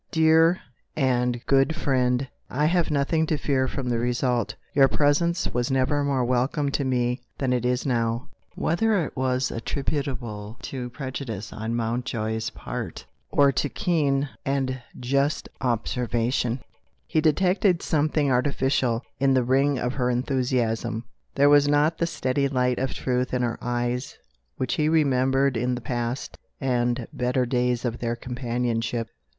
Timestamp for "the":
3.89-3.99, 19.35-19.43, 21.99-22.07, 25.75-25.79